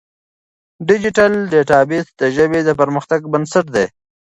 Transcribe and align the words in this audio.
ډیجیټل 0.87 1.31
ډیټابیس 1.51 2.07
د 2.19 2.21
ژبې 2.35 2.59
د 2.67 2.69
پرمختګ 2.79 3.21
بنسټ 3.33 3.65
دی. 3.75 3.85